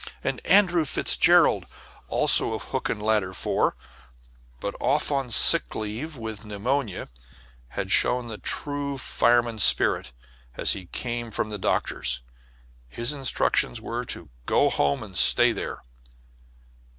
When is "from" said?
11.29-11.51